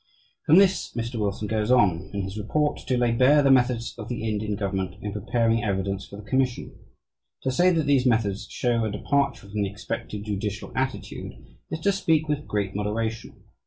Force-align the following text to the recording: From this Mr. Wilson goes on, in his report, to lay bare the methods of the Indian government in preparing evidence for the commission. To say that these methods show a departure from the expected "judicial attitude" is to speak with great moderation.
From 0.47 0.57
this 0.57 0.93
Mr. 0.95 1.19
Wilson 1.19 1.47
goes 1.47 1.69
on, 1.69 2.09
in 2.11 2.23
his 2.23 2.35
report, 2.35 2.77
to 2.87 2.97
lay 2.97 3.11
bare 3.11 3.43
the 3.43 3.51
methods 3.51 3.93
of 3.99 4.09
the 4.09 4.27
Indian 4.27 4.55
government 4.55 4.95
in 4.99 5.13
preparing 5.13 5.63
evidence 5.63 6.07
for 6.07 6.15
the 6.15 6.27
commission. 6.27 6.75
To 7.43 7.51
say 7.51 7.69
that 7.69 7.85
these 7.85 8.07
methods 8.07 8.47
show 8.49 8.83
a 8.83 8.89
departure 8.89 9.47
from 9.47 9.61
the 9.61 9.69
expected 9.69 10.23
"judicial 10.25 10.71
attitude" 10.75 11.33
is 11.69 11.81
to 11.81 11.91
speak 11.91 12.27
with 12.27 12.47
great 12.47 12.73
moderation. 12.73 13.43